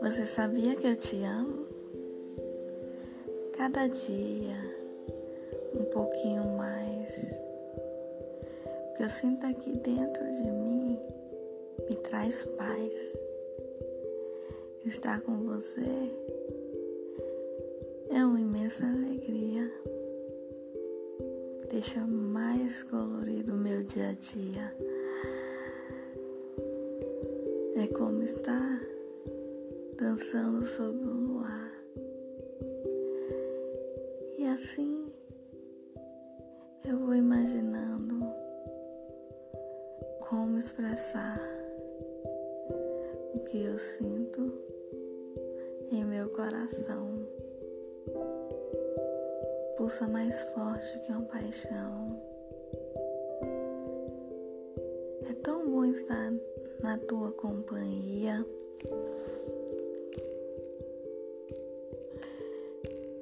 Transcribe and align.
Você 0.00 0.26
sabia 0.26 0.76
que 0.76 0.86
eu 0.86 0.96
te 0.96 1.24
amo? 1.24 1.66
Cada 3.56 3.88
dia, 3.88 4.56
um 5.74 5.84
pouquinho 5.86 6.44
mais. 6.56 7.08
O 8.90 8.94
que 8.94 9.02
eu 9.02 9.08
sinto 9.08 9.44
aqui 9.46 9.72
dentro 9.78 10.24
de 10.24 10.42
mim 10.42 10.98
me 11.90 11.96
traz 11.96 12.44
paz. 12.56 13.18
Estar 14.84 15.20
com 15.22 15.44
você 15.44 15.80
é 18.10 18.24
uma 18.24 18.40
imensa 18.40 18.84
alegria. 18.86 19.68
Deixa 21.74 22.06
mais 22.06 22.84
colorido 22.84 23.52
o 23.52 23.56
meu 23.56 23.82
dia 23.82 24.10
a 24.10 24.12
dia. 24.12 24.76
É 27.74 27.86
como 27.88 28.22
estar 28.22 28.80
dançando 29.98 30.64
sob 30.64 30.96
o 30.96 31.12
luar. 31.12 31.72
E 34.38 34.46
assim 34.46 35.12
eu 36.84 36.96
vou 37.00 37.16
imaginando 37.16 38.20
como 40.28 40.56
expressar 40.56 41.40
o 43.34 43.40
que 43.50 43.64
eu 43.64 43.76
sinto 43.80 44.52
em 45.90 46.04
meu 46.04 46.28
coração. 46.28 47.13
Pulsa 49.84 50.08
mais 50.08 50.40
forte 50.54 50.98
que 51.00 51.12
uma 51.12 51.20
paixão. 51.26 52.18
É 55.28 55.34
tão 55.42 55.70
bom 55.70 55.84
estar 55.84 56.32
na 56.82 56.96
tua 57.00 57.30
companhia. 57.32 58.46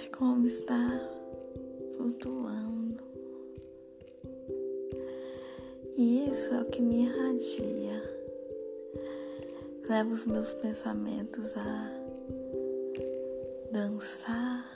É 0.00 0.08
como 0.16 0.46
estar 0.46 1.00
flutuando. 1.96 3.02
E 5.96 6.30
isso 6.30 6.54
é 6.54 6.62
o 6.62 6.66
que 6.66 6.80
me 6.80 7.02
irradia. 7.02 8.00
Leva 9.88 10.08
os 10.08 10.24
meus 10.24 10.54
pensamentos 10.54 11.56
a 11.56 11.90
dançar. 13.72 14.73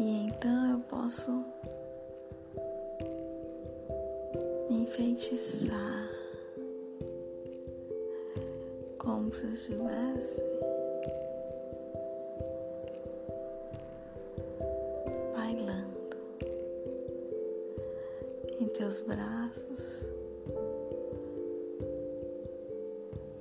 E 0.00 0.24
então 0.24 0.70
eu 0.70 0.78
posso 0.88 1.30
me 4.70 4.80
enfeitiçar 4.80 6.08
como 8.96 9.30
se 9.34 9.44
eu 9.44 9.52
estivesse 9.52 10.42
bailando 15.36 16.16
em 18.58 18.68
teus 18.68 19.02
braços. 19.02 20.06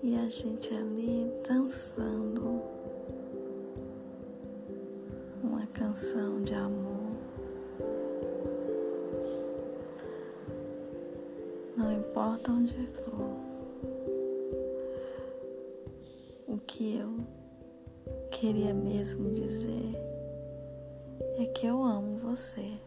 E 0.03 0.13
a 0.17 0.27
gente 0.27 0.73
ali 0.73 1.31
dançando 1.47 2.78
canção 5.73 6.41
de 6.43 6.53
amor. 6.53 7.15
Não 11.77 11.91
importa 11.91 12.51
onde 12.51 12.73
for, 12.87 13.29
o 16.47 16.57
que 16.57 16.97
eu 16.97 17.19
queria 18.31 18.73
mesmo 18.73 19.31
dizer 19.33 19.95
é 21.37 21.45
que 21.45 21.65
eu 21.65 21.81
amo 21.83 22.17
você. 22.17 22.79